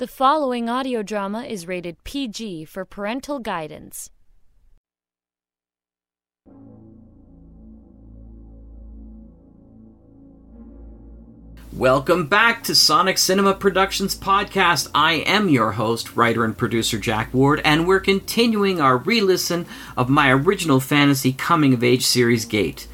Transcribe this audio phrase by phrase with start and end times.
[0.00, 4.08] The following audio drama is rated PG for parental guidance.
[11.74, 14.88] Welcome back to Sonic Cinema Productions podcast.
[14.94, 19.66] I am your host, writer and producer Jack Ward, and we're continuing our re listen
[19.98, 22.88] of my original fantasy coming of age series Gate.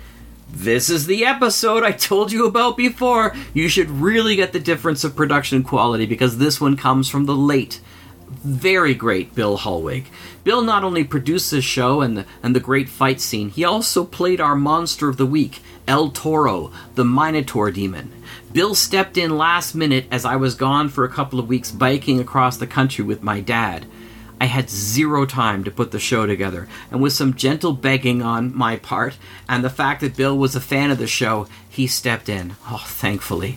[0.49, 3.35] This is the episode I told you about before.
[3.53, 7.35] You should really get the difference of production quality because this one comes from the
[7.35, 7.81] late,
[8.29, 10.07] very great Bill Hollweg.
[10.45, 14.04] Bill not only produced this show and the, and the great fight scene, he also
[14.04, 18.13] played our monster of the week, El Toro, the Minotaur demon.
[18.53, 22.21] Bill stepped in last minute as I was gone for a couple of weeks biking
[22.21, 23.87] across the country with my dad.
[24.40, 28.57] I had zero time to put the show together, and with some gentle begging on
[28.57, 29.17] my part,
[29.49, 32.56] and the fact that Bill was a fan of the show, he stepped in.
[32.69, 33.56] Oh, thankfully.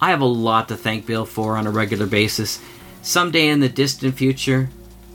[0.00, 2.60] I have a lot to thank Bill for on a regular basis.
[3.02, 4.68] Someday in the distant future,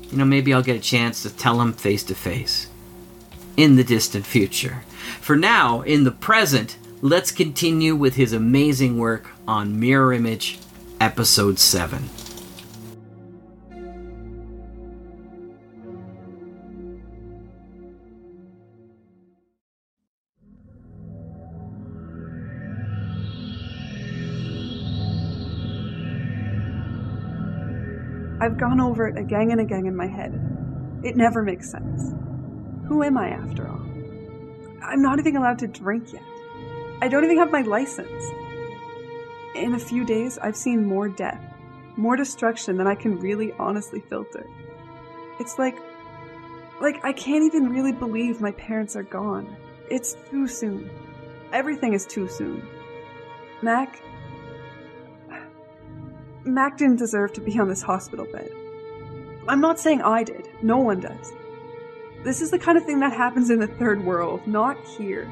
[0.09, 2.69] you know, maybe I'll get a chance to tell him face to face.
[3.57, 4.83] In the distant future.
[5.21, 10.59] For now, in the present, let's continue with his amazing work on Mirror Image,
[10.99, 12.09] Episode 7.
[28.55, 30.31] I've gone over it again and again in my head.
[31.03, 32.13] It never makes sense.
[32.87, 33.81] Who am I after all?
[34.81, 36.23] I'm not even allowed to drink yet.
[37.01, 38.23] I don't even have my license.
[39.55, 41.41] In a few days, I've seen more death,
[41.97, 44.47] more destruction than I can really honestly filter.
[45.37, 45.77] It's like,
[46.79, 49.53] like I can't even really believe my parents are gone.
[49.89, 50.89] It's too soon.
[51.51, 52.65] Everything is too soon.
[53.61, 53.99] Mac,
[56.45, 58.51] Mac didn't deserve to be on this hospital bed.
[59.47, 60.47] I'm not saying I did.
[60.61, 61.33] No one does.
[62.23, 65.31] This is the kind of thing that happens in the third world, not here.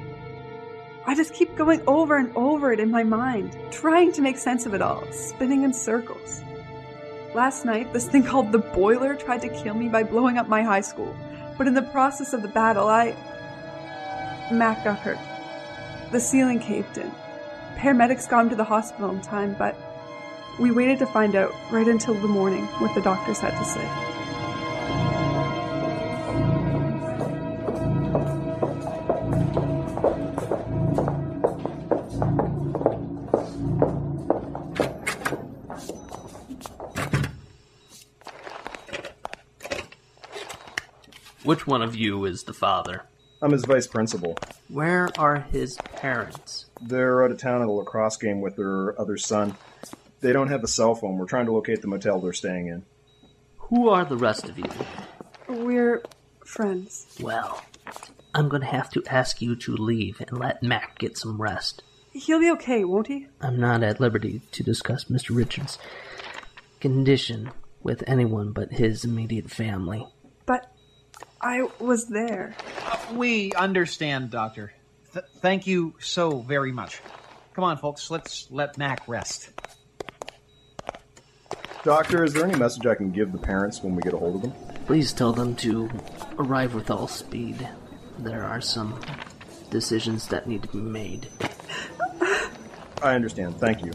[1.06, 4.66] I just keep going over and over it in my mind, trying to make sense
[4.66, 6.42] of it all, spinning in circles.
[7.36, 10.64] Last night, this thing called the Boiler tried to kill me by blowing up my
[10.64, 11.16] high school,
[11.58, 13.16] but in the process of the battle, I.
[14.52, 15.20] Mac got hurt.
[16.12, 17.12] The ceiling caved in.
[17.76, 19.76] Paramedics got him to the hospital in time, but
[20.60, 23.88] we waited to find out right until the morning what the doctors had to say.
[41.44, 43.04] Which one of you is the father?
[43.42, 44.38] I'm his vice principal.
[44.70, 46.68] Where are his parents?
[46.82, 49.56] They're out of town at a lacrosse game with their other son.
[50.24, 51.18] They don't have a cell phone.
[51.18, 52.86] We're trying to locate the motel they're staying in.
[53.58, 54.72] Who are the rest of you?
[55.50, 56.02] We're
[56.46, 57.18] friends.
[57.20, 57.62] Well,
[58.34, 61.84] I'm going to have to ask you to leave and let Mac get some rest.
[62.14, 63.28] He'll be okay, won't he?
[63.42, 65.36] I'm not at liberty to discuss Mr.
[65.36, 65.78] Richards'
[66.80, 67.52] condition
[67.82, 70.08] with anyone but his immediate family.
[70.46, 70.72] But
[71.42, 72.56] I was there.
[73.12, 74.72] We understand, Doctor.
[75.12, 77.02] Th- thank you so very much.
[77.56, 79.50] Come on, folks, let's let Mac rest.
[81.84, 84.36] Doctor, is there any message I can give the parents when we get a hold
[84.36, 84.54] of them?
[84.86, 85.90] Please tell them to
[86.40, 87.68] arrive with all speed.
[88.20, 88.98] There are some
[89.70, 91.28] decisions that need to be made.
[93.02, 93.60] I understand.
[93.60, 93.92] Thank you.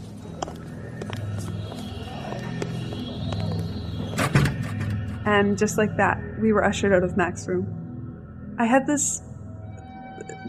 [5.25, 8.55] And just like that, we were ushered out of Mac's room.
[8.59, 9.23] I had this.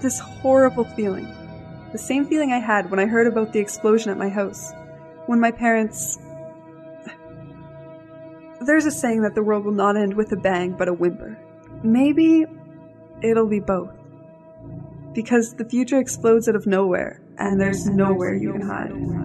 [0.03, 1.27] this horrible feeling.
[1.93, 4.73] The same feeling I had when I heard about the explosion at my house.
[5.25, 6.19] When my parents.
[8.71, 11.37] There's a saying that the world will not end with a bang but a whimper.
[11.83, 12.47] Maybe
[13.21, 13.91] it'll be both.
[15.13, 19.20] Because the future explodes out of nowhere, and there's nowhere you can hide.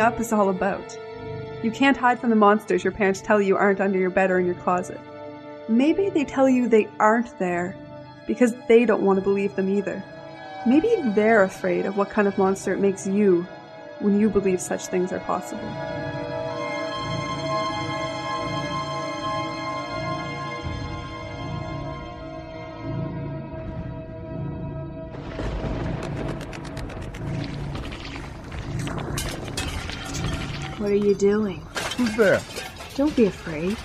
[0.00, 0.98] Growing up is all about.
[1.62, 4.38] You can't hide from the monsters your parents tell you aren't under your bed or
[4.38, 4.98] in your closet.
[5.68, 7.76] Maybe they tell you they aren't there
[8.26, 10.02] because they don't want to believe them either.
[10.66, 13.46] Maybe they're afraid of what kind of monster it makes you
[13.98, 15.68] when you believe such things are possible.
[30.80, 31.60] What are you doing?
[31.98, 32.40] Who's there?
[32.94, 33.76] Don't be afraid.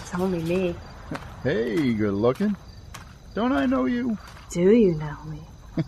[0.00, 0.74] It's only me.
[1.42, 2.56] Hey, good looking.
[3.34, 4.16] Don't I know you?
[4.50, 5.42] Do you know me?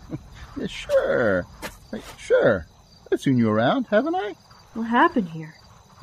[0.57, 1.47] Yeah, sure.
[1.89, 2.67] Hey, sure.
[3.11, 4.35] I've seen you around, haven't I?
[4.73, 5.55] What happened here?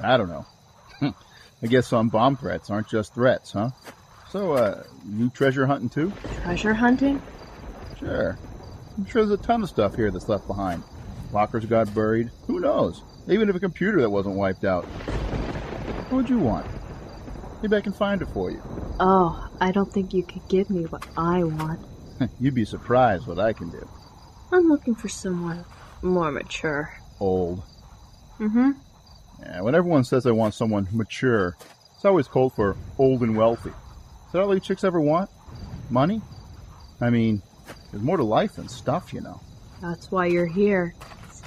[0.03, 0.47] I don't know.
[1.63, 3.71] I guess some bomb threats aren't just threats, huh?
[4.31, 6.13] So, uh, you treasure hunting too?
[6.43, 7.23] Treasure hunting?
[8.01, 8.37] Sure.
[8.97, 10.83] I'm sure there's a ton of stuff here that's left behind.
[11.31, 12.31] Lockers got buried.
[12.49, 13.03] Who knows?
[13.29, 14.85] Even if a computer that wasn't wiped out.
[14.85, 16.67] What would you want?
[17.63, 18.63] Maybe I can find it for you.
[19.01, 21.81] Oh, I don't think you could give me what I want.
[22.41, 23.87] You'd be surprised what I can do.
[24.53, 25.65] I'm looking for someone
[26.03, 26.93] more mature.
[27.21, 27.63] Old.
[28.39, 28.71] Mm-hmm.
[29.41, 31.57] Yeah, when everyone says they want someone mature,
[31.95, 33.71] it's always called for old and wealthy.
[33.71, 35.31] Is that all you chicks ever want?
[35.91, 36.23] Money?
[37.01, 37.43] I mean,
[37.91, 39.41] there's more to life than stuff, you know.
[39.81, 40.95] That's why you're here.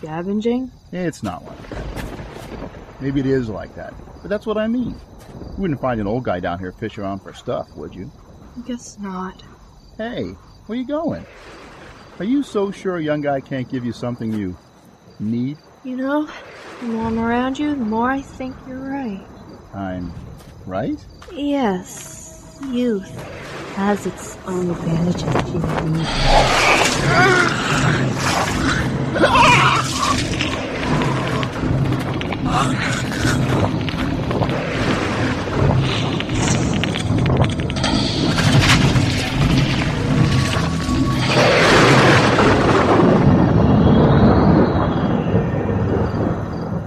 [0.01, 0.71] Scavenging?
[0.93, 2.71] Eh, it's not like that.
[2.99, 3.93] Maybe it is like that,
[4.23, 4.95] but that's what I mean.
[5.35, 8.11] You wouldn't find an old guy down here fishing around for stuff, would you?
[8.57, 9.43] I Guess not.
[9.99, 10.23] Hey,
[10.65, 11.23] where you going?
[12.17, 14.57] Are you so sure a young guy can't give you something you
[15.19, 15.59] need?
[15.83, 16.27] You know,
[16.79, 19.23] the more I'm around you, the more I think you're right.
[19.75, 20.11] I'm
[20.65, 20.97] right?
[21.31, 23.07] Yes, youth
[23.75, 25.21] has its own advantages.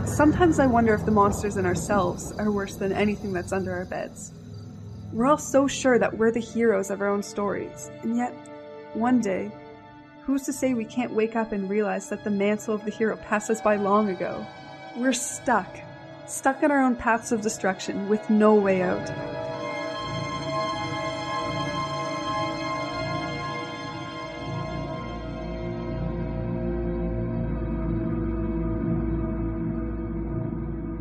[0.07, 3.85] Sometimes I wonder if the monsters in ourselves are worse than anything that's under our
[3.85, 4.33] beds.
[5.13, 8.33] We're all so sure that we're the heroes of our own stories, and yet,
[8.95, 9.51] one day,
[10.25, 13.17] who's to say we can't wake up and realize that the mantle of the hero
[13.17, 14.47] passed us by long ago?
[14.97, 15.79] We're stuck,
[16.27, 19.07] stuck in our own paths of destruction with no way out.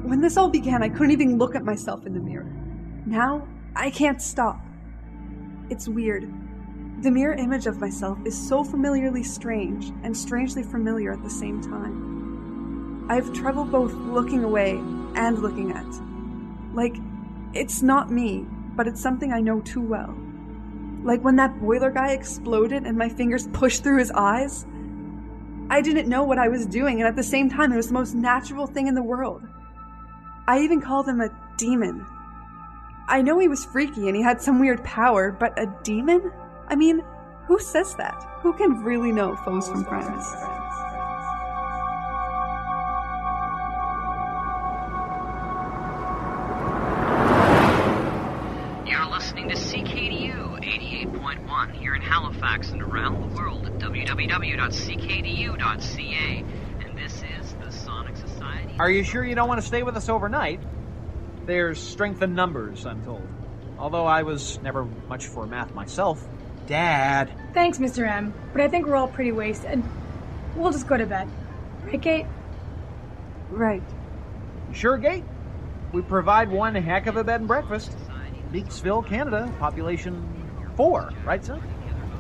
[0.04, 2.52] When this all began, I couldn't even look at myself in the mirror.
[3.06, 4.60] Now, I can't stop.
[5.70, 6.30] It's weird.
[7.04, 11.62] The mirror image of myself is so familiarly strange and strangely familiar at the same
[11.62, 13.06] time.
[13.10, 14.76] I have trouble both looking away
[15.14, 15.86] and looking at.
[16.74, 16.96] Like,
[17.54, 18.46] it's not me,
[18.78, 20.16] but it's something I know too well.
[21.04, 24.66] Like when that boiler guy exploded and my fingers pushed through his eyes.
[25.70, 27.96] I didn't know what I was doing, and at the same time, it was the
[27.96, 29.44] most natural thing in the world.
[30.48, 32.06] I even called him a demon.
[33.10, 36.32] I know he was freaky and he had some weird power, but a demon?
[36.68, 37.02] I mean,
[37.48, 38.24] who says that?
[38.42, 40.26] Who can really know foes from friends?
[48.86, 54.06] You're listening to CKDU 88.1 here in Halifax and around the world at www.ckdu.ca.
[56.86, 58.76] And this is the Sonic Society.
[58.80, 60.62] Are you sure you don't want to stay with us overnight?
[61.46, 63.28] There's strength in numbers, I'm told.
[63.78, 66.26] Although I was never much for math myself.
[66.68, 67.32] Dad.
[67.54, 68.08] Thanks, Mr.
[68.08, 69.84] M, but I think we're all pretty wasted.
[70.56, 71.30] We'll just go to bed.
[71.86, 72.26] Right, Gate?
[73.50, 73.84] Right.
[74.72, 75.24] Sure, Gate.
[75.92, 77.96] We provide one heck of a bed and breakfast.
[78.52, 80.28] Leaksville, Canada, population
[80.76, 81.62] four, right, son?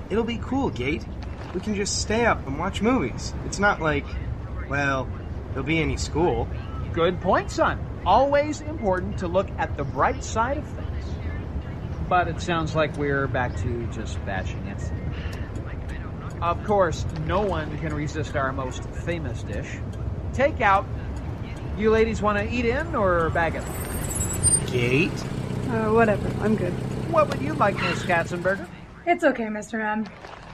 [0.09, 1.05] It'll be cool, Gate.
[1.53, 3.33] We can just stay up and watch movies.
[3.45, 4.05] It's not like,
[4.69, 5.07] well,
[5.49, 6.47] there'll be any school.
[6.91, 7.79] Good point, son.
[8.05, 10.82] Always important to look at the bright side of things.
[12.09, 14.91] But it sounds like we're back to just bashing it.
[16.41, 19.79] Of course, no one can resist our most famous dish
[20.33, 20.85] takeout.
[21.77, 23.63] You ladies want to eat in or bag it?
[24.71, 25.11] Gate?
[25.69, 26.27] Uh, whatever.
[26.43, 26.73] I'm good.
[27.11, 28.67] What would you like, Miss Katzenberger?
[29.05, 29.79] It's okay, Mr.
[29.79, 30.05] M.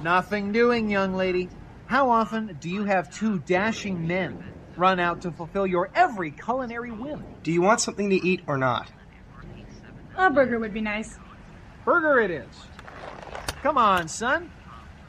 [0.02, 1.50] Nothing doing, young lady.
[1.88, 4.44] How often do you have two dashing men
[4.76, 7.24] run out to fulfill your every culinary whim?
[7.44, 8.92] Do you want something to eat or not?
[10.18, 11.18] A burger would be nice.
[11.86, 12.48] Burger it is.
[13.62, 14.52] Come on, son.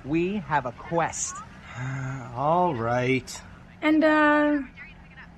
[0.05, 1.37] We have a quest.
[2.35, 3.41] All right.
[3.83, 4.59] And, uh,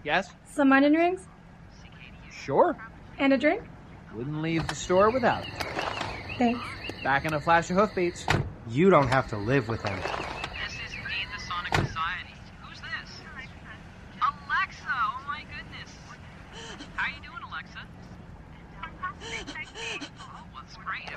[0.05, 0.31] Yes?
[0.47, 1.27] some onion rings?
[2.31, 2.77] Sure.
[3.19, 3.63] And a drink?
[4.15, 5.55] Wouldn't leave the store without it.
[6.39, 6.61] Thanks.
[7.03, 8.27] Back in a flash of hoofbeats.
[8.69, 9.97] You don't have to live with him.
[9.99, 11.73] This is indeed the Sonic
[16.97, 17.81] How you doing, Alexa?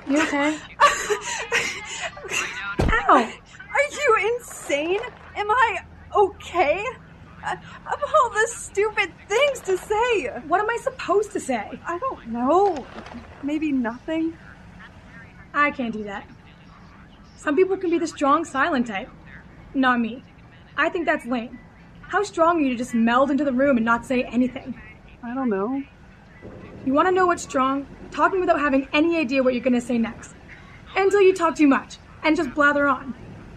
[0.08, 0.56] You okay?
[2.80, 3.08] Ow!
[3.08, 5.00] Are you insane?
[5.34, 5.78] Am I
[6.14, 6.84] okay?
[7.44, 10.26] Uh, I have all the stupid things to say.
[10.46, 11.80] What am I supposed to say?
[11.86, 12.86] I don't know.
[13.42, 14.36] Maybe nothing.
[15.52, 16.28] I can't do that.
[17.36, 19.10] Some people can be the strong, silent type.
[19.74, 20.22] Not me.
[20.76, 21.58] I think that's lame.
[22.02, 24.80] How strong are you to just meld into the room and not say anything?
[25.22, 25.82] I don't know.
[26.86, 27.84] You want to know what's strong?
[28.12, 30.34] Talking without having any idea what you're going to say next.
[30.94, 33.12] Until you talk too much and just blather on.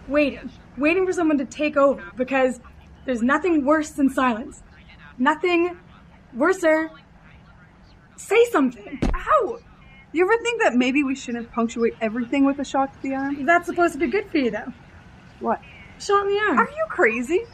[0.08, 0.50] Waiting.
[0.76, 2.58] Waiting for someone to take over because
[3.06, 4.64] there's nothing worse than silence.
[5.16, 5.78] Nothing
[6.34, 6.90] worser.
[8.16, 8.98] Say something.
[9.14, 9.58] Ow!
[10.12, 13.46] You ever think that maybe we shouldn't punctuate everything with a shot to the arm?
[13.46, 14.72] That's supposed to be good for you, though.
[15.38, 15.60] What?
[16.00, 16.58] Shot in the arm.
[16.58, 17.44] Are you crazy?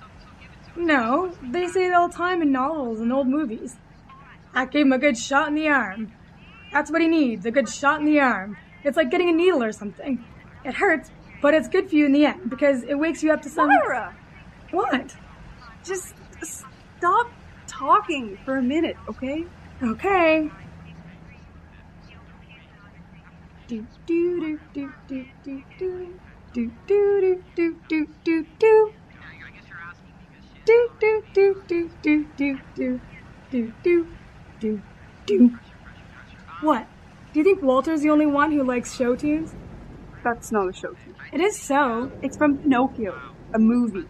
[0.74, 3.76] No, they say it all the time in novels and old movies.
[4.56, 6.12] I gave him a good shot in the arm.
[6.72, 8.56] That's what he needs, a good shot in the arm.
[8.84, 10.24] It's like getting a needle or something.
[10.64, 11.10] It hurts,
[11.42, 13.68] but it's good for you in the end because it wakes you up to some.
[13.68, 14.16] Lyra!
[14.70, 15.14] What?
[15.84, 17.30] Just stop
[17.66, 19.44] talking for a minute, okay?
[19.82, 20.50] Okay.
[23.68, 26.14] Do do do do do do do
[26.54, 28.92] do do do do do do.
[30.64, 33.00] Do do do do do do
[33.50, 34.06] do do
[34.60, 34.80] do
[35.26, 35.58] do.
[36.60, 36.86] What?
[37.32, 39.54] Do you think Walter's the only one who likes show tunes?
[40.24, 41.14] That's not a show tune.
[41.32, 42.10] It is so.
[42.22, 43.18] It's from Pinocchio,
[43.54, 44.08] a movie.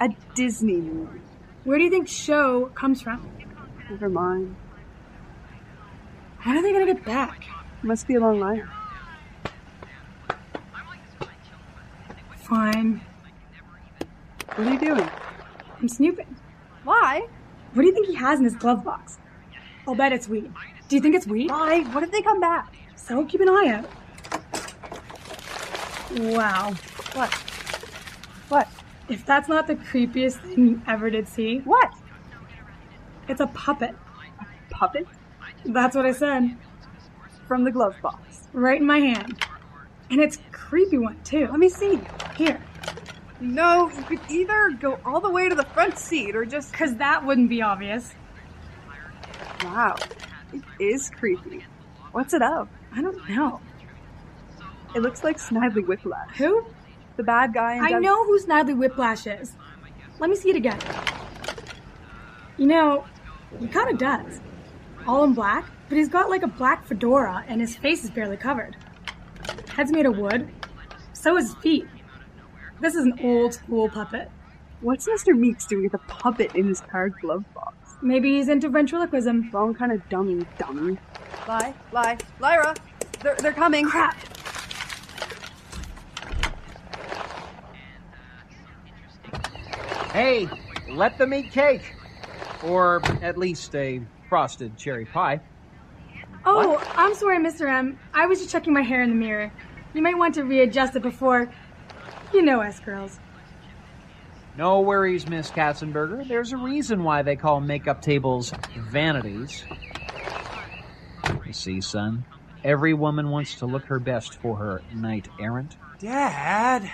[0.00, 1.20] A Disney movie.
[1.64, 3.28] Where do you think show comes from?
[3.90, 4.56] Never mind.
[6.42, 7.44] When are they gonna get back?
[7.82, 8.68] Must be a long line.
[12.36, 13.00] Fine.
[14.56, 15.10] What are you doing?
[15.80, 16.36] I'm snooping.
[16.84, 17.26] Why?
[17.72, 19.18] What do you think he has in his glove box?
[19.86, 20.52] I'll bet it's weed.
[20.88, 21.50] Do you think it's weed?
[21.50, 21.82] Why?
[21.92, 22.72] What if they come back?
[22.96, 23.90] So keep an eye out.
[26.18, 26.74] Wow.
[27.14, 27.32] What?
[28.48, 28.68] What?
[29.08, 31.92] If that's not the creepiest thing you ever did see, What?
[33.28, 33.94] it's a puppet.
[34.70, 35.06] Puppet?
[35.64, 36.56] That's what I said.
[37.46, 38.48] From the glove box.
[38.52, 39.44] Right in my hand.
[40.10, 41.48] And it's a creepy one, too.
[41.50, 42.00] Let me see.
[42.36, 42.60] Here.
[43.40, 46.72] No, you could either go all the way to the front seat or just.
[46.72, 48.14] Because that wouldn't be obvious.
[49.64, 49.96] Wow.
[50.52, 51.64] It is creepy.
[52.12, 52.68] What's it of?
[52.92, 53.60] I don't know.
[54.94, 56.36] It looks like Snidely Whiplash.
[56.36, 56.64] Who?
[57.16, 59.54] The bad guy in I know who Snidely Whiplash is.
[60.20, 60.78] Let me see it again.
[62.56, 63.04] You know,
[63.58, 64.40] he kind of does.
[65.06, 68.36] All in black, but he's got like a black fedora and his face is barely
[68.36, 68.76] covered.
[69.68, 70.48] Head's made of wood.
[71.12, 71.86] So is his feet.
[72.80, 74.30] This is an old school puppet.
[74.80, 75.36] What's Mr.
[75.36, 77.76] Meeks doing with a puppet in his card glove box?
[78.04, 79.48] Maybe he's into ventriloquism.
[79.50, 80.98] Wrong kind of dummy, dummy.
[81.48, 82.74] Lie, lie, Lyra!
[83.22, 83.86] They're, they're coming!
[83.86, 84.14] Crap!
[90.12, 90.46] Hey,
[90.90, 91.94] let them eat cake.
[92.62, 95.40] Or at least a frosted cherry pie.
[96.44, 97.66] Oh, I'm sorry, Mr.
[97.66, 97.98] M.
[98.12, 99.50] I was just checking my hair in the mirror.
[99.94, 101.50] You might want to readjust it before.
[102.34, 103.18] You know us girls.
[104.56, 106.26] No worries, Miss Katzenberger.
[106.28, 109.64] There's a reason why they call makeup tables vanities.
[111.44, 112.24] You see, son,
[112.62, 115.76] every woman wants to look her best for her knight errant.
[115.98, 116.88] Dad!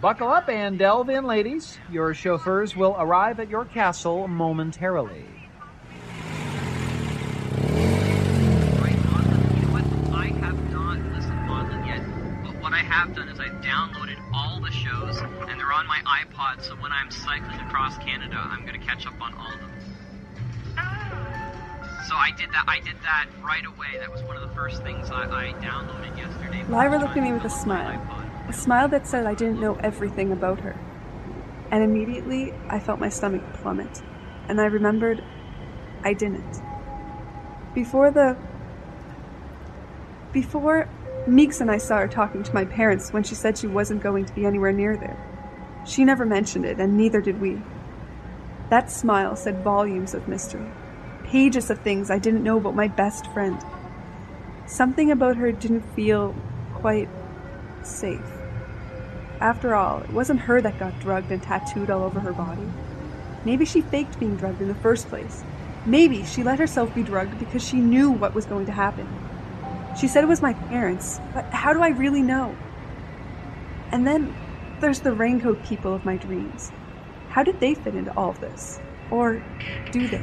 [0.00, 1.78] Buckle up and delve in, ladies.
[1.90, 5.24] Your chauffeurs will arrive at your castle momentarily.
[12.78, 13.27] I have not
[15.78, 19.32] on my iPod, so when I'm cycling across Canada, I'm going to catch up on
[19.34, 19.70] all of them.
[22.08, 22.64] So I did that.
[22.66, 23.98] I did that right away.
[24.00, 26.64] That was one of the first things I, I downloaded yesterday.
[26.68, 28.02] Lyra looked at me with a smile.
[28.48, 30.76] A smile that said I didn't know everything about her.
[31.70, 34.02] And immediately, I felt my stomach plummet.
[34.48, 35.22] And I remembered
[36.02, 36.60] I didn't.
[37.72, 38.36] Before the.
[40.32, 40.88] Before
[41.28, 44.24] Meeks and I saw her talking to my parents when she said she wasn't going
[44.24, 45.37] to be anywhere near there.
[45.88, 47.62] She never mentioned it, and neither did we.
[48.68, 50.70] That smile said volumes of mystery.
[51.24, 53.58] Pages of things I didn't know about my best friend.
[54.66, 56.34] Something about her didn't feel
[56.74, 57.08] quite
[57.82, 58.20] safe.
[59.40, 62.68] After all, it wasn't her that got drugged and tattooed all over her body.
[63.46, 65.42] Maybe she faked being drugged in the first place.
[65.86, 69.08] Maybe she let herself be drugged because she knew what was going to happen.
[69.98, 72.54] She said it was my parents, but how do I really know?
[73.90, 74.34] And then
[74.80, 76.70] there's the raincoat people of my dreams.
[77.28, 78.80] How did they fit into all of this?
[79.10, 79.42] Or
[79.90, 80.22] do they?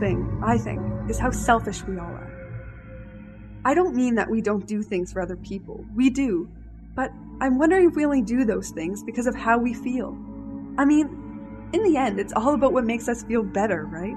[0.00, 2.28] Thing, I think, is how selfish we all are.
[3.64, 5.84] I don't mean that we don't do things for other people.
[5.94, 6.48] We do.
[6.94, 10.16] But I'm wondering if we only do those things because of how we feel.
[10.78, 14.16] I mean, in the end, it's all about what makes us feel better, right?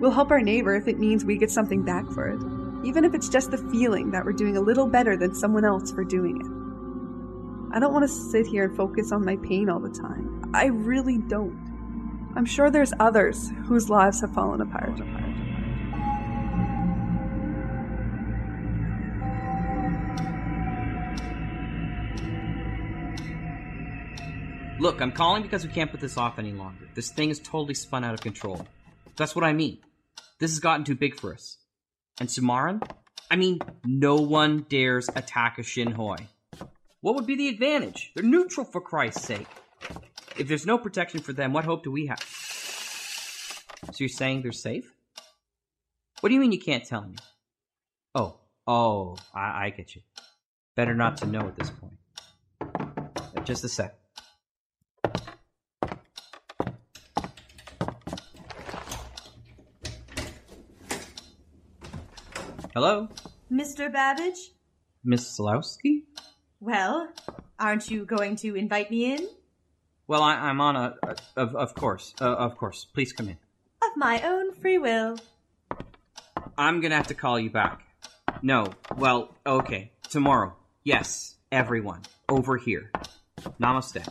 [0.00, 2.40] We'll help our neighbor if it means we get something back for it,
[2.86, 5.92] even if it's just the feeling that we're doing a little better than someone else
[5.92, 7.76] for doing it.
[7.76, 10.50] I don't want to sit here and focus on my pain all the time.
[10.54, 11.69] I really don't.
[12.36, 14.98] I'm sure there's others whose lives have fallen apart.
[24.80, 26.88] Look, I'm calling because we can't put this off any longer.
[26.94, 28.66] This thing is totally spun out of control.
[29.16, 29.78] That's what I mean.
[30.38, 31.58] This has gotten too big for us.
[32.18, 32.82] And Sumaran?
[33.30, 36.26] I mean, no one dares attack a Shinhoi.
[37.02, 38.12] What would be the advantage?
[38.14, 39.46] They're neutral for Christ's sake.
[40.40, 42.18] If there's no protection for them, what hope do we have?
[42.18, 44.90] So you're saying they're safe?
[46.20, 47.16] What do you mean you can't tell me?
[48.14, 50.00] Oh, oh, I, I get you.
[50.76, 51.98] Better not to know at this point.
[53.44, 53.94] Just a sec.
[62.72, 63.10] Hello,
[63.52, 63.92] Mr.
[63.92, 64.52] Babbage?
[65.04, 66.04] Miss Slowski?
[66.60, 67.12] Well,
[67.58, 69.28] aren't you going to invite me in?
[70.10, 72.84] Well, I, I'm on a, a of of course, uh, of course.
[72.84, 73.36] Please come in.
[73.80, 75.16] Of my own free will.
[76.58, 77.82] I'm gonna have to call you back.
[78.42, 80.56] No, well, okay, tomorrow.
[80.82, 82.90] Yes, everyone, over here.
[83.60, 84.04] Namaste.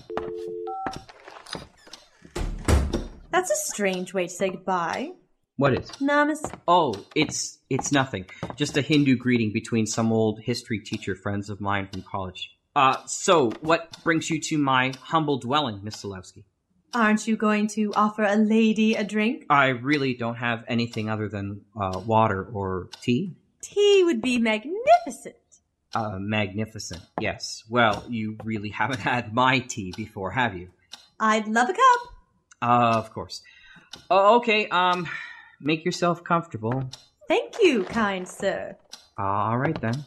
[3.32, 5.12] That's a strange way to say goodbye.
[5.58, 5.90] What is?
[6.00, 6.58] Namaste.
[6.66, 8.26] Oh, it's it's nothing.
[8.56, 12.56] Just a Hindu greeting between some old history teacher friends of mine from college.
[12.76, 16.44] Uh, so what brings you to my humble dwelling, Miss Zalewski?
[16.94, 19.46] Aren't you going to offer a lady a drink?
[19.50, 23.36] I really don't have anything other than uh, water or tea.
[23.62, 25.36] Tea would be magnificent.
[25.94, 27.02] Uh, magnificent.
[27.20, 27.64] Yes.
[27.70, 30.70] Well, you really haven't had my tea before, have you?
[31.20, 32.14] I'd love a cup.
[32.62, 33.42] Uh, of course.
[34.10, 34.68] Uh, okay.
[34.70, 35.08] Um,
[35.60, 36.90] make yourself comfortable.
[37.28, 38.78] Thank you, kind sir.
[39.18, 40.06] All right then.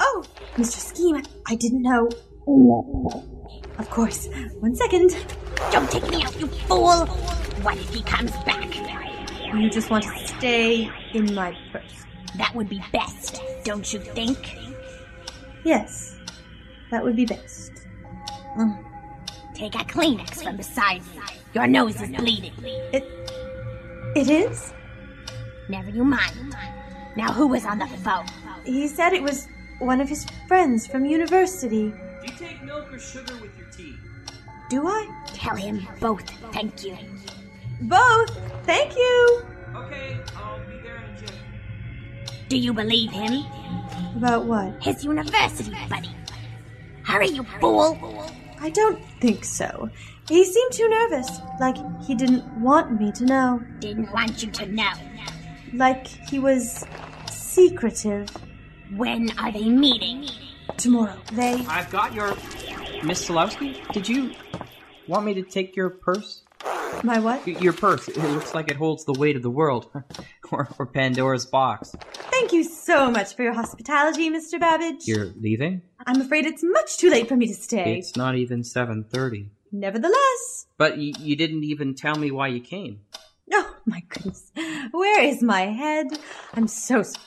[0.00, 0.78] Oh, Mr.
[0.78, 2.08] Scheme, I didn't know.
[3.78, 4.28] Of course.
[4.60, 5.16] One second.
[5.72, 7.06] Don't take me out, you fool!
[7.62, 8.74] What if he comes back?
[9.54, 12.04] You just want to stay in my purse.
[12.36, 14.38] That would be best, don't you think?
[15.64, 16.16] Yes,
[16.92, 17.72] that would be best.
[18.56, 18.84] Mm.
[19.54, 21.22] Take a Kleenex from beside you.
[21.52, 22.52] Your nose is bleeding.
[22.92, 23.04] It.
[24.14, 24.72] It is?
[25.68, 26.54] Never you mind.
[27.20, 28.24] Now, who was on the phone?
[28.64, 29.46] He said it was
[29.78, 31.90] one of his friends from university.
[31.90, 33.94] Do you take milk or sugar with your tea?
[34.70, 35.24] Do I?
[35.34, 36.96] Tell him both, thank you.
[37.82, 38.30] Both!
[38.64, 39.44] Thank you!
[39.74, 41.34] Okay, I'll be there in a jiffy.
[42.48, 43.44] Do you believe him?
[44.16, 44.82] About what?
[44.82, 46.16] His university buddy.
[47.02, 47.98] Hurry, you fool!
[48.60, 49.90] I don't think so.
[50.26, 51.28] He seemed too nervous,
[51.60, 53.62] like he didn't want me to know.
[53.78, 54.92] Didn't want you to know.
[55.74, 56.84] Like he was
[57.54, 58.28] secretive.
[58.96, 60.26] When are they meeting?
[60.76, 61.16] Tomorrow.
[61.32, 61.64] They.
[61.68, 62.28] I've got your.
[63.02, 64.32] Miss Solowski, did you
[65.08, 66.42] want me to take your purse?
[67.02, 67.46] My what?
[67.46, 68.08] Y- Your purse.
[68.08, 69.90] It looks like it holds the weight of the world.
[70.52, 71.94] or, or Pandora's box.
[72.30, 74.60] Thank you so much for your hospitality, Mr.
[74.60, 75.06] Babbage.
[75.06, 75.82] You're leaving?
[76.06, 77.96] I'm afraid it's much too late for me to stay.
[77.98, 79.48] It's not even 7.30.
[79.72, 80.66] Nevertheless.
[80.76, 83.00] But y- you didn't even tell me why you came.
[83.52, 84.50] Oh, my goodness.
[84.90, 86.06] Where is my head?
[86.54, 87.24] I'm so sorry.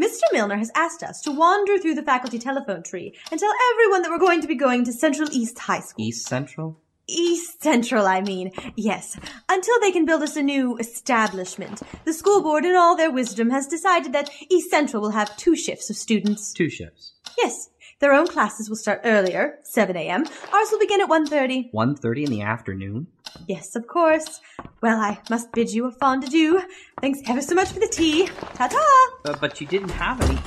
[0.00, 0.22] Mr.
[0.32, 4.10] Milner has asked us to wander through the faculty telephone tree and tell everyone that
[4.10, 6.04] we're going to be going to Central East High School.
[6.04, 6.80] East Central?
[7.08, 8.52] East Central, I mean.
[8.76, 9.18] Yes.
[9.48, 11.82] Until they can build us a new establishment.
[12.04, 15.56] The school board, in all their wisdom, has decided that East Central will have two
[15.56, 16.52] shifts of students.
[16.52, 17.12] Two shifts.
[17.36, 17.68] Yes.
[17.98, 20.24] Their own classes will start earlier, 7 a.m.
[20.52, 21.70] Ours will begin at 1.30.
[21.72, 23.06] 1.30 in the afternoon?
[23.48, 24.40] Yes, of course.
[24.82, 26.62] Well, I must bid you a fond adieu.
[27.00, 28.26] Thanks ever so much for the tea.
[28.54, 29.08] Ta-ta!
[29.24, 30.38] Uh, but you didn't have any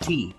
[0.00, 0.34] tea.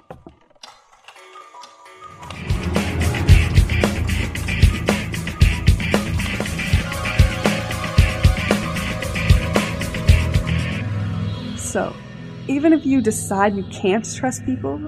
[11.57, 11.95] So,
[12.47, 14.79] even if you decide you can't trust people,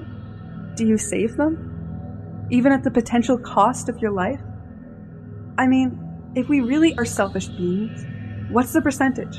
[0.74, 2.48] do you save them?
[2.50, 4.40] Even at the potential cost of your life?
[5.56, 8.06] I mean, if we really are selfish beings,
[8.50, 9.36] what's the percentage?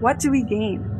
[0.00, 0.90] What do we gain?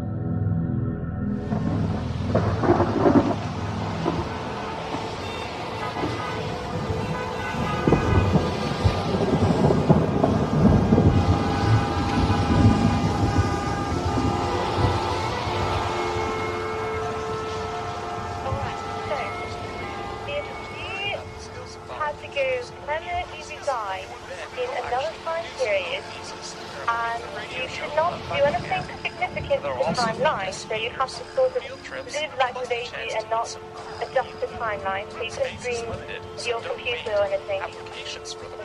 [35.65, 37.61] So you your computer or anything.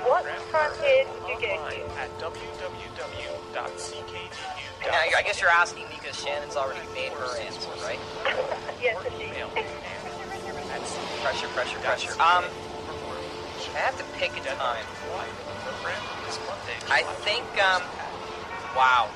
[0.04, 1.80] What time period did you go to?
[4.84, 8.00] Now, I guess you're asking because Shannon's already made her answer, right?
[8.82, 9.32] yes, indeed.
[11.24, 12.12] Pressure, pressure, pressure.
[12.20, 14.84] Um, I have to pick a time.
[16.92, 17.84] I think, um,
[18.76, 19.10] wow.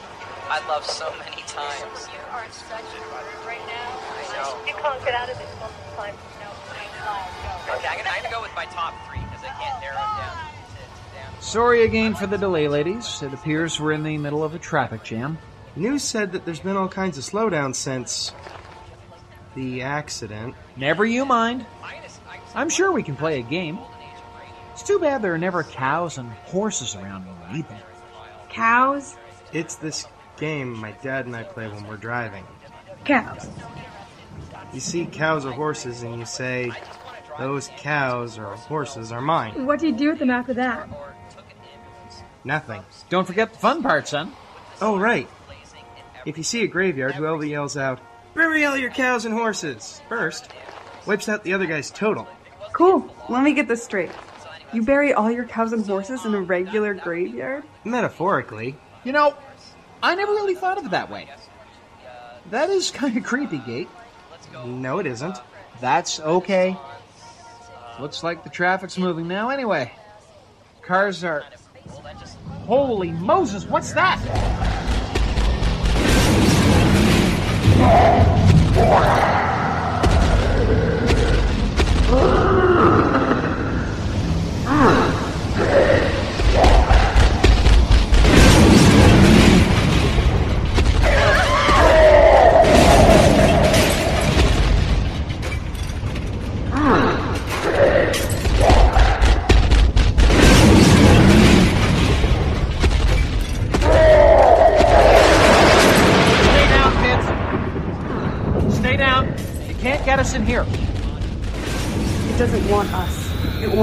[0.49, 2.07] I love so many times.
[2.11, 3.89] You are such a right now.
[4.11, 4.67] I know.
[4.67, 6.15] You can't get out of this one time.
[8.55, 10.17] Okay, I'm gonna, I'm gonna go with my top three because I can't narrow it
[10.17, 11.41] down.
[11.41, 13.21] Sorry again for the delay, ladies.
[13.21, 15.37] It appears we're in the middle of a traffic jam.
[15.75, 18.31] News said that there's been all kinds of slowdowns since
[19.55, 20.55] the accident.
[20.77, 21.65] Never you mind.
[22.55, 23.79] I'm sure we can play a game.
[24.71, 27.81] It's too bad there are never cows and horses around when we need them.
[28.49, 29.17] Cows?
[29.51, 32.45] It's this game my dad and I play when we're driving.
[33.05, 33.47] Cows.
[34.73, 36.71] You see cows or horses and you say,
[37.39, 39.65] those cows or horses are mine.
[39.65, 40.87] What do you do with them after that?
[42.43, 42.83] Nothing.
[43.09, 44.33] Don't forget the fun part, son.
[44.81, 45.29] Oh, right.
[46.25, 47.99] If you see a graveyard, whoever yells out,
[48.33, 50.49] Bury all your cows and horses first,
[51.05, 52.27] wipes out the other guy's total.
[52.71, 53.13] Cool.
[53.29, 54.09] Let me get this straight.
[54.73, 57.63] You bury all your cows and horses in a regular graveyard?
[57.83, 58.75] Metaphorically.
[59.03, 59.35] You know,
[60.01, 61.29] I never really thought of it that way.
[62.49, 63.89] That is kind of creepy, Gate.
[64.65, 65.37] No, it isn't.
[65.79, 66.75] That's okay.
[67.99, 69.91] Looks like the traffic's moving now anyway.
[70.81, 71.43] Cars are.
[72.65, 74.19] Holy Moses, what's that?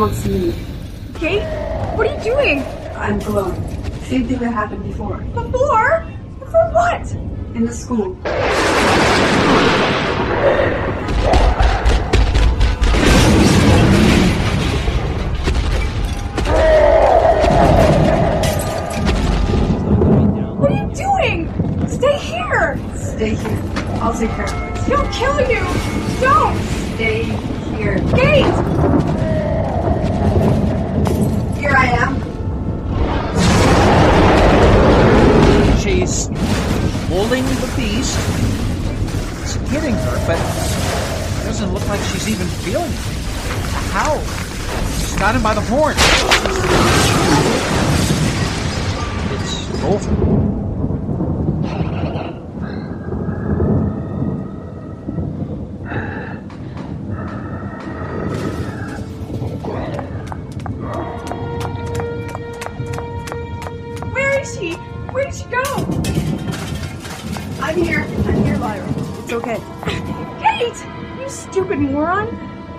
[0.00, 0.54] Wants me.
[1.18, 1.42] Gate?
[1.94, 2.62] What are you doing?
[2.96, 3.62] I'm glowing.
[4.04, 5.18] Same thing that happened before.
[5.18, 6.06] Before?
[6.50, 7.12] For what?
[7.54, 8.14] In the school.
[20.56, 21.88] What are you doing?
[21.88, 22.80] Stay here!
[22.96, 23.62] Stay here.
[24.00, 24.78] I'll take care of it.
[24.84, 25.60] He'll kill you!
[26.22, 26.58] Don't!
[26.94, 27.24] Stay
[27.76, 27.98] here.
[28.16, 28.99] Gate!
[37.20, 38.16] Holding the beast.
[39.42, 42.98] It's hitting her, but it doesn't look like she's even feeling it.
[43.92, 44.18] How?
[45.00, 45.96] She's got him by the horn.
[49.35, 50.49] It's over.
[71.80, 72.28] Moron!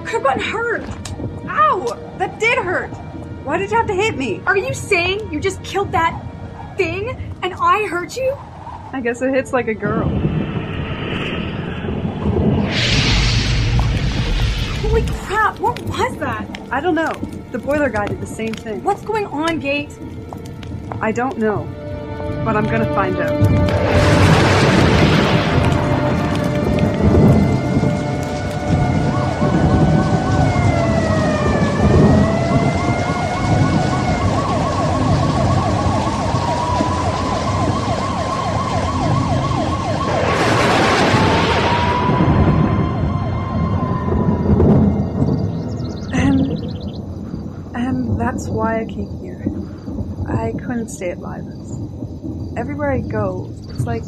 [0.05, 0.83] Could have gotten hurt!
[1.47, 2.15] Ow!
[2.17, 2.89] That did hurt.
[3.43, 4.41] Why did you have to hit me?
[4.45, 6.21] Are you saying you just killed that
[6.77, 7.09] thing
[7.41, 8.37] and I hurt you?
[8.93, 10.07] I guess it hits like a girl.
[14.81, 16.47] Holy crap, what was that?
[16.71, 17.13] I don't know.
[17.51, 18.83] The boiler guy did the same thing.
[18.83, 19.97] What's going on, Gate?
[21.01, 21.67] I don't know.
[22.45, 24.20] But I'm gonna find out.
[48.91, 49.45] I here.
[50.27, 52.57] I couldn't stay at Lyra's.
[52.57, 54.03] Everywhere I go, it's like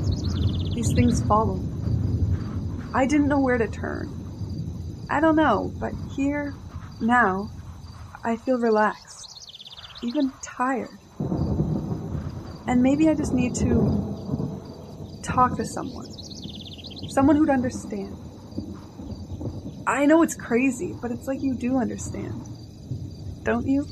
[0.74, 2.84] these things follow me.
[2.94, 4.10] I didn't know where to turn.
[5.10, 6.54] I don't know, but here,
[7.00, 7.50] now,
[8.24, 9.50] I feel relaxed,
[10.04, 10.90] even tired.
[12.68, 16.12] And maybe I just need to talk to someone.
[17.10, 18.18] Someone who'd understand.
[19.88, 22.42] I know it's crazy, but it's like you do understand.
[23.44, 23.86] don't you?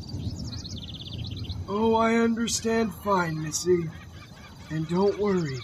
[1.73, 3.89] Oh, I understand fine, Missy.
[4.71, 5.57] And don't worry.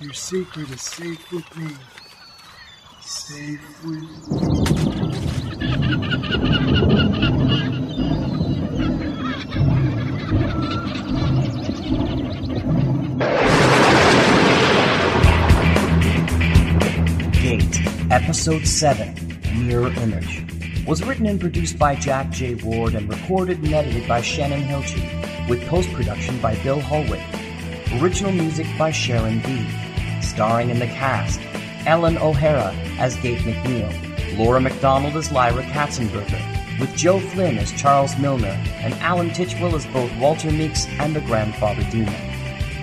[0.00, 1.70] Your secret is safe with me.
[3.00, 4.02] Safe with
[17.40, 20.43] Gate, Episode 7 Mirror Image,
[20.86, 22.56] was written and produced by Jack J.
[22.56, 27.22] Ward and recorded and edited by Shannon Hilchey, with post production by Bill Hollweg.
[28.02, 29.66] Original music by Sharon B.
[30.20, 31.40] Starring in the cast
[31.86, 38.18] Ellen O'Hara as Gate McNeil, Laura McDonald as Lyra Katzenberger, with Joe Flynn as Charles
[38.18, 42.14] Milner and Alan Titchwell as both Walter Meeks and the grandfather demon.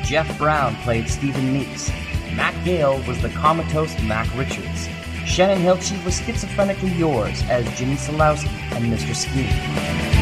[0.03, 1.89] Jeff Brown played Stephen Meeks.
[2.35, 4.87] Matt Gale was the comatose Mac Richards.
[5.25, 9.15] Shannon Hilchey was schizophrenically yours as Jimmy Solowski and Mr.
[9.15, 10.21] Scheme.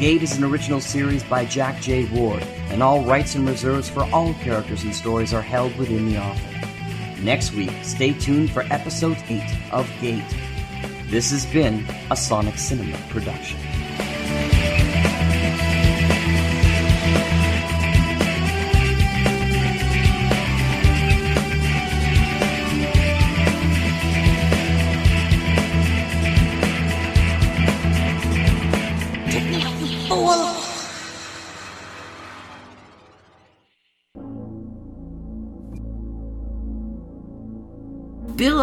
[0.00, 2.04] Gate is an original series by Jack J.
[2.06, 6.18] Ward, and all rights and reserves for all characters and stories are held within the
[6.18, 7.22] author.
[7.22, 9.42] Next week, stay tuned for episode 8
[9.72, 10.22] of Gate.
[11.08, 13.58] This has been a Sonic Cinema production.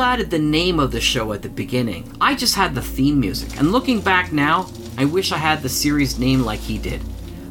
[0.03, 2.15] Added the name of the show at the beginning.
[2.21, 5.69] I just had the theme music, and looking back now, I wish I had the
[5.69, 7.01] series name like he did.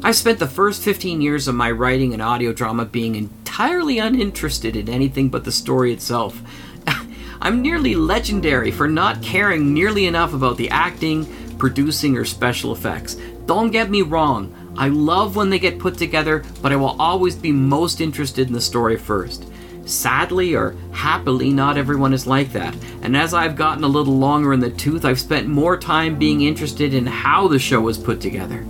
[0.03, 4.75] I've spent the first 15 years of my writing and audio drama being entirely uninterested
[4.75, 6.41] in anything but the story itself.
[7.41, 11.25] I'm nearly legendary for not caring nearly enough about the acting,
[11.57, 13.15] producing, or special effects.
[13.45, 17.35] Don't get me wrong, I love when they get put together, but I will always
[17.35, 19.45] be most interested in the story first.
[19.85, 24.53] Sadly or happily, not everyone is like that, and as I've gotten a little longer
[24.53, 28.21] in the tooth, I've spent more time being interested in how the show was put
[28.21, 28.65] together.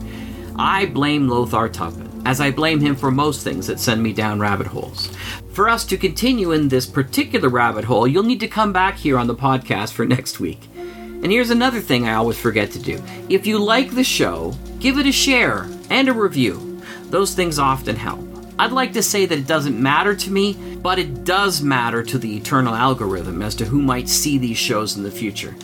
[0.56, 4.39] I blame Lothar Tuppan, as I blame him for most things that send me down
[4.39, 5.15] rabbit holes.
[5.52, 9.19] For us to continue in this particular rabbit hole, you'll need to come back here
[9.19, 10.62] on the podcast for next week.
[10.76, 13.02] And here's another thing I always forget to do.
[13.30, 16.82] If you like the show, give it a share and a review.
[17.06, 18.33] Those things often help.
[18.60, 22.18] I'd like to say that it doesn't matter to me, but it does matter to
[22.18, 25.56] the eternal algorithm as to who might see these shows in the future.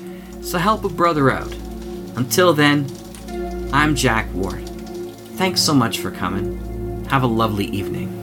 [0.42, 1.54] So help a brother out.
[2.16, 2.88] Until then,
[3.72, 4.68] I'm Jack Ward.
[5.38, 7.06] Thanks so much for coming.
[7.06, 8.19] Have a lovely evening.